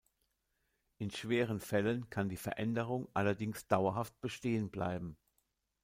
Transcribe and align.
In 0.97 1.11
schweren 1.11 1.59
Fällen 1.59 2.09
kann 2.09 2.27
die 2.27 2.35
Veränderung 2.35 3.07
allerdings 3.13 3.67
dauerhaft 3.67 4.19
bestehen 4.19 4.71
bleiben. 4.71 5.15